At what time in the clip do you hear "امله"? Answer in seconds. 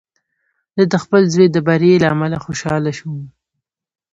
2.13-2.37